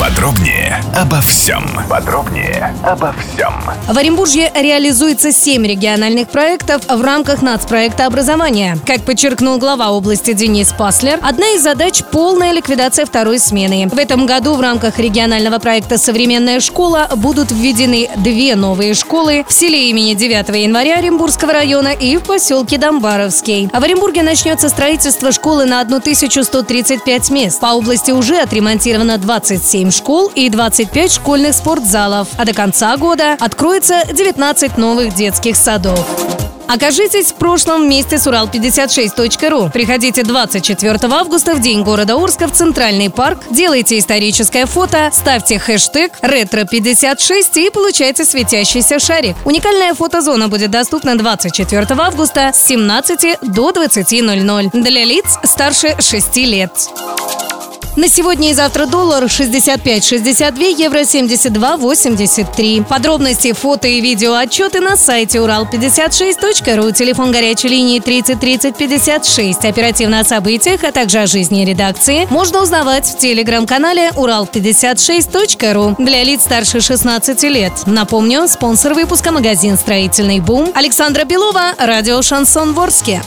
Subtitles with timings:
[0.00, 1.64] Подробнее обо всем.
[1.90, 3.52] Подробнее обо всем.
[3.88, 8.78] В Оренбурге реализуется 7 региональных проектов в рамках нацпроекта образования.
[8.86, 13.88] Как подчеркнул глава области Денис Паслер, одна из задач– полная ликвидация второй смены.
[13.88, 19.52] В этом году в рамках регионального проекта «Современная школа» будут введены две новые школы в
[19.52, 23.68] селе имени 9 января Оренбургского района и в поселке Домбаровский.
[23.72, 27.58] А в Оренбурге начнется строительство школы на 1135 мест.
[27.58, 32.28] По области уже отремонтировано 27 школ и 25 школьных спортзалов.
[32.36, 36.04] А до конца года откроется 19 новых детских садов.
[36.68, 39.70] Окажитесь в прошлом вместе с Урал56.ру.
[39.72, 46.12] Приходите 24 августа в День города Орска в Центральный парк, делайте историческое фото, ставьте хэштег
[46.20, 49.34] ретро56 и получайте светящийся шарик.
[49.46, 56.72] Уникальная фотозона будет доступна 24 августа с 17 до 20.00 для лиц старше 6 лет.
[57.98, 62.84] На сегодня и завтра доллар 65,62, евро 72,83.
[62.84, 69.64] Подробности, фото и видео отчеты на сайте урал56.ру, телефон горячей линии 30 30 56.
[69.64, 76.42] Оперативно о событиях, а также о жизни редакции можно узнавать в телеграм-канале урал56.ру для лиц
[76.42, 77.72] старше 16 лет.
[77.86, 83.24] Напомню, спонсор выпуска магазин «Строительный бум» Александра Белова, радио «Шансон Ворске».